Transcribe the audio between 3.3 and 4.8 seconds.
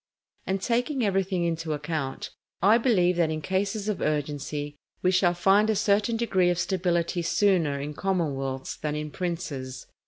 cases of urgency,